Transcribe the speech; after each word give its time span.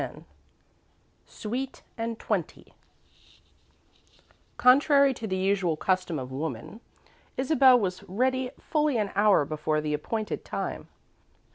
X 0.01 0.15
SWEET 1.27 1.83
AND 1.95 2.17
TWENTY 2.17 2.73
Contrary 4.57 5.13
to 5.13 5.27
the 5.27 5.37
usual 5.37 5.77
custom 5.77 6.17
of 6.17 6.31
woman, 6.31 6.79
Isabel 7.37 7.79
was 7.79 8.01
ready 8.09 8.49
fully 8.59 8.97
an 8.97 9.11
hour 9.13 9.45
before 9.45 9.79
the 9.79 9.93
appointed 9.93 10.43
time. 10.43 10.87